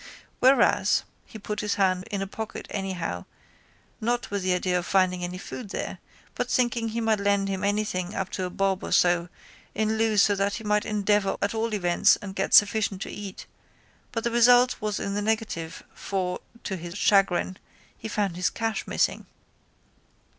[0.39, 1.03] Whereas.
[1.27, 3.25] He put his hand in a pocket anyhow
[3.99, 5.99] not with the idea of finding any food there
[6.33, 9.29] but thinking he might lend him anything up to a bob or so
[9.75, 13.45] in lieu so that he might endeavour at all events and get sufficient to eat
[14.11, 17.57] but the result was in the negative for, to his chagrin,
[17.95, 19.27] he found his cash missing.